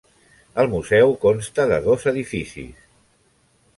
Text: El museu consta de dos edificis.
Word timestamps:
El 0.61 0.69
museu 0.71 1.13
consta 1.27 1.67
de 1.73 1.79
dos 1.91 2.07
edificis. 2.13 2.81